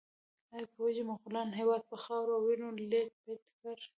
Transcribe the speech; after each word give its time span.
ایا 0.55 0.71
پوهیږئ 0.73 1.03
مغولانو 1.11 1.57
هېواد 1.59 1.81
په 1.89 1.95
خاورو 2.03 2.31
او 2.37 2.43
وینو 2.45 2.67
لیت 2.89 3.11
پیت 3.23 3.43
کړ؟ 3.59 3.77